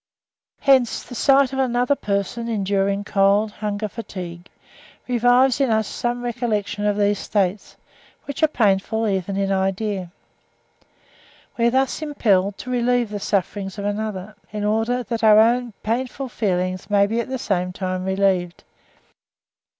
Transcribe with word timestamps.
Hence, 0.61 1.03
"the 1.03 1.13
sight 1.13 1.53
of 1.53 1.59
another 1.59 1.93
person 1.93 2.47
enduring 2.49 3.05
hunger, 3.07 3.51
cold, 3.87 3.91
fatigue, 3.91 4.49
revives 5.07 5.61
in 5.61 5.69
us 5.69 5.87
some 5.87 6.23
recollection 6.23 6.87
of 6.87 6.97
these 6.97 7.19
states, 7.19 7.77
which 8.25 8.41
are 8.41 8.47
painful 8.47 9.07
even 9.07 9.37
in 9.37 9.51
idea." 9.51 10.11
We 11.55 11.67
are 11.67 11.69
thus 11.69 12.01
impelled 12.01 12.57
to 12.57 12.71
relieve 12.71 13.11
the 13.11 13.19
sufferings 13.19 13.77
of 13.77 13.85
another, 13.85 14.33
in 14.51 14.63
order 14.63 15.03
that 15.03 15.23
our 15.23 15.37
own 15.37 15.73
painful 15.83 16.29
feelings 16.29 16.89
may 16.89 17.05
be 17.05 17.19
at 17.19 17.29
the 17.29 17.37
same 17.37 17.71
time 17.71 18.03
relieved. 18.03 18.63